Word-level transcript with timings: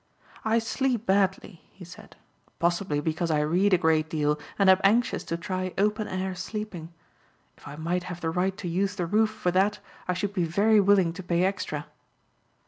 "I 0.43 0.57
sleep 0.57 1.05
badly," 1.05 1.61
he 1.71 1.85
said, 1.85 2.15
"possibly 2.57 2.99
because 3.01 3.29
I 3.29 3.41
read 3.41 3.71
a 3.71 3.77
great 3.77 4.09
deal 4.09 4.39
and 4.57 4.67
am 4.67 4.79
anxious 4.83 5.23
to 5.25 5.37
try 5.37 5.75
open 5.77 6.07
air 6.07 6.33
sleeping. 6.33 6.91
If 7.55 7.67
I 7.67 7.75
might 7.75 8.05
have 8.05 8.19
the 8.19 8.31
right 8.31 8.57
to 8.57 8.67
use 8.67 8.95
the 8.95 9.05
roof 9.05 9.29
for 9.29 9.51
that 9.51 9.77
I 10.07 10.15
should 10.15 10.33
be 10.33 10.43
very 10.43 10.79
willing 10.79 11.13
to 11.13 11.21
pay 11.21 11.43
extra." 11.43 11.85